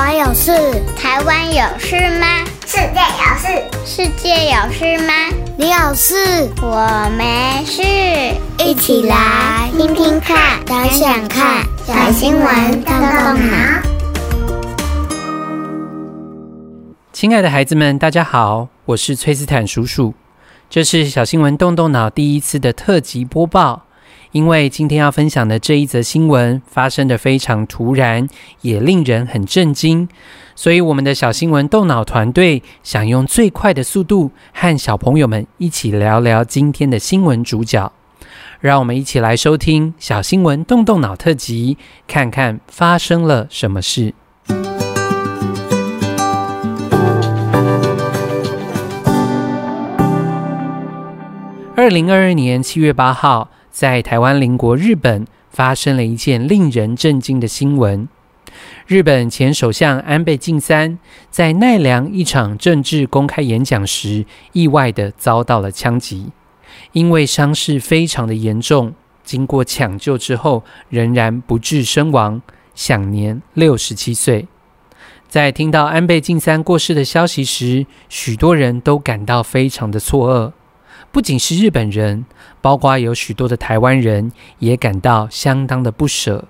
[0.00, 0.50] 湾有事？
[0.96, 2.26] 台湾有事吗？
[2.64, 3.48] 世界有事？
[3.84, 5.12] 世界有事吗？
[5.58, 6.48] 你有事？
[6.62, 7.82] 我没事。
[8.64, 13.82] 一起来听听看，想想看，小新闻动动脑。
[17.12, 20.14] 亲爱的孩子们，大家好，我是崔斯坦叔叔。
[20.70, 23.82] 这是小新闻动动脑第一次的特辑播报。
[24.32, 28.28] 因为今天要分享的这一则新闻发生的非常突然，
[28.60, 30.08] 也令人很震惊，
[30.54, 37.92] 所以我们的小新闻动脑团队想用最快的速度和小朋友们一起聊聊今天的新闻主角。
[38.60, 41.76] 让我们一起来收听小新闻动动脑特辑，
[42.06, 44.14] 看看发生了什么事。
[51.74, 53.48] 二零二二年七月八号。
[53.70, 58.08] 在台湾邻国日本发生了一件令人震惊的新闻：
[58.86, 60.98] 日本前首相安倍晋三
[61.30, 66.32] 在奈良一场政治公开演讲时，意外地遭到了枪击，
[66.92, 72.42] 因为伤势非常的严重，经过抢救之后仍然不治身亡，
[72.74, 74.48] 享年六十七岁。
[75.28, 80.52] 在听到安倍晋三过世的消息时，许多人都感到非常的错愕。
[81.12, 82.24] 不仅是日本人，
[82.60, 84.30] 包括有许多的台湾人
[84.60, 86.44] 也感到相当的不舍。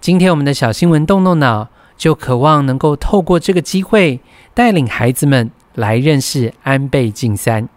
[0.00, 4.20] 今天我们的小新闻动动脑，就渴望能够透过这个机会，
[4.54, 7.68] 带领孩子们来认识安倍晋三。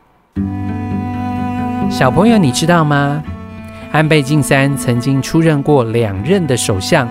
[1.91, 3.21] 小朋友，你知道吗？
[3.91, 7.09] 安倍晋三曾经出任过两任的首相，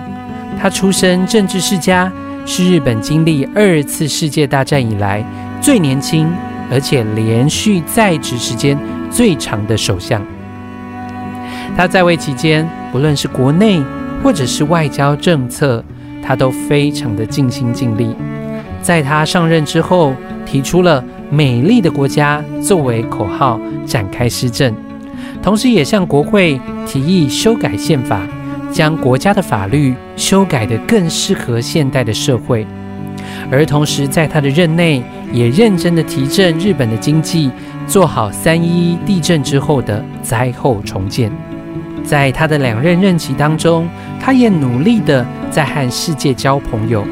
[0.59, 2.11] 他出身政治世家，
[2.45, 5.23] 是日本经历二次世界大战以来
[5.61, 6.27] 最年轻。
[6.71, 8.77] 而且连续在职时间
[9.09, 10.21] 最长的首相，
[11.75, 13.81] 他在位期间，不论是国内
[14.23, 15.83] 或者是外交政策，
[16.21, 18.15] 他都非常的尽心尽力。
[18.81, 20.13] 在他上任之后，
[20.45, 24.73] 提出了“美丽的国家”作为口号，展开施政，
[25.41, 28.21] 同时也向国会提议修改宪法，
[28.71, 32.65] 将国家的法律修改得更适合现代的社会。
[33.51, 35.01] 而同时，在他的任内，
[35.31, 37.51] 也认真的提振日本的经济，
[37.87, 41.31] 做好三一地震之后的灾后重建。
[42.03, 43.87] 在他的两任任期当中，
[44.19, 47.05] 他也努力的在和世界交朋友。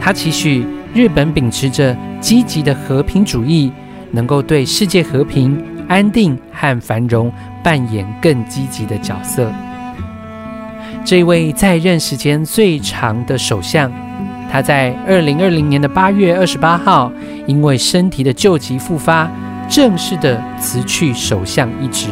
[0.00, 3.72] 他期许日本秉持着积极的和平主义，
[4.12, 7.32] 能够对世界和平、安定和繁荣
[7.62, 9.50] 扮演更积极的角色。
[11.04, 13.90] 这位在任时间最长的首相。
[14.50, 17.12] 他在二零二零年的八月二十八号，
[17.46, 19.30] 因为身体的旧疾复发，
[19.68, 22.08] 正式的辞去首相一职。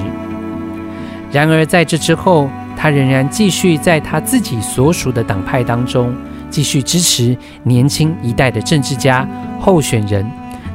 [1.32, 6.14] 然而在这之后，他仍然继续在他自己所属的党派当中，
[6.48, 9.28] 继续支持年轻一代的政治家
[9.58, 10.24] 候选人，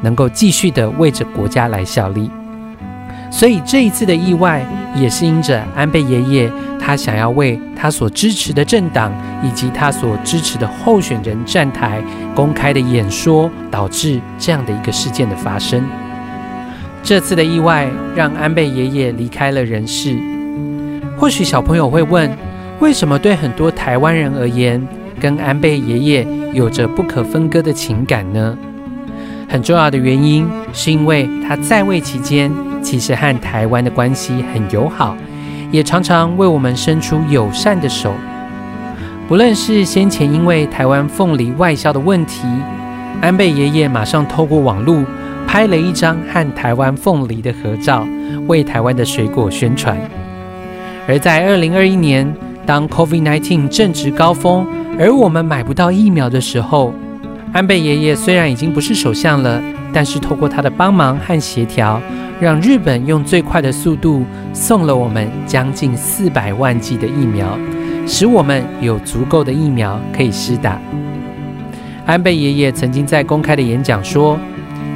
[0.01, 2.29] 能够继续的为着国家来效力。
[3.31, 4.63] 所以这一次的意外，
[4.95, 6.51] 也是因着安倍爷爷，
[6.85, 9.09] 他想要为他所支持的政党
[9.41, 12.03] 以及他所支持的候选人站台，
[12.35, 15.81] 公开的演说，导致这样的一个事件的发生。
[17.01, 20.17] 这次的意外让安倍爷爷离开了人世。
[21.17, 22.29] 或许小朋友会问，
[22.79, 24.85] 为什么对很多台湾人而言，
[25.21, 28.57] 跟安倍爷爷有着不可分割的情感呢？
[29.47, 32.51] 很重要的原因是因为他在位期间，
[32.81, 35.15] 其实和台湾的关系很友好，
[35.73, 38.13] 也常常为我们伸出友善的手。
[39.27, 42.43] 不论是先前因为台湾凤梨外销的问题，
[43.19, 45.03] 安倍爷爷马上透过网络
[45.47, 48.07] 拍了一张和台湾凤梨的合照，
[48.47, 49.97] 为台湾的水果宣传。
[51.07, 52.31] 而在二零二一年，
[52.67, 54.67] 当 COVID-19 正值高峰，
[54.99, 56.93] 而我们买不到疫苗的时候，
[57.51, 59.59] 安倍爷爷虽然已经不是首相了，
[59.93, 62.01] 但是透过他的帮忙和协调，
[62.41, 67.57] 让日本用最快的速度送了我们将近四百万剂的疫苗，
[68.07, 70.79] 使我们有足够的疫苗可以施打。
[72.05, 74.37] 安倍爷爷曾经在公开的演讲说：“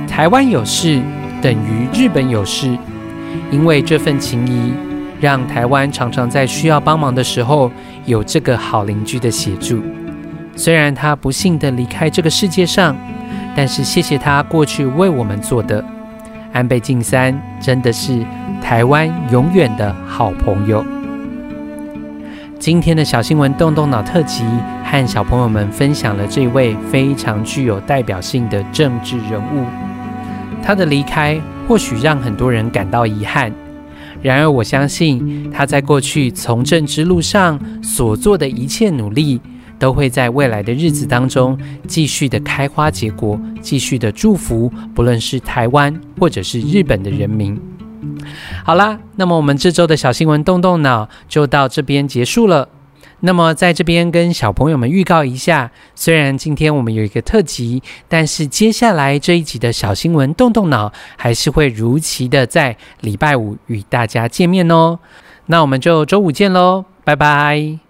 [0.10, 1.00] 台湾有事
[1.42, 2.76] 等于日本有事，
[3.52, 4.74] 因为这份情谊，
[5.22, 7.72] 让台湾常常在需要帮忙的时候
[8.06, 9.80] 有这个好邻居的协助。”
[10.58, 12.96] 虽然他不幸地离开这个世界上，
[13.58, 15.84] 但是谢谢他过去为我们做的。
[16.54, 18.24] 安倍晋三真的是
[18.62, 20.86] 台湾永远的好朋友。
[22.60, 24.44] 今天的小新闻动动脑特辑，
[24.86, 29.66] 和小朋友们分享了这位非常具有代表性的政治人物。
[30.62, 33.52] 他的离开或许让很多人感到遗憾，
[34.22, 39.42] 然而我相信他在过去从政之路上所做的一切努力。
[39.80, 41.58] 都会在未来的日子当中
[41.88, 47.60] 继续的开花结果，继续的祝福，不论是台湾或者是日本的人民。
[48.64, 52.70] 好啦，那么我们这周的小新闻动动脑就到这边结束了。
[53.22, 65.00] 那么在这边跟小朋友们预告一下，虽然今天我们有一个特辑，但是接下来这一集的小新闻动动脑还是会如期的在礼拜五与大家见面哦。
[65.48, 67.87] 那我们就周五见喽，拜拜。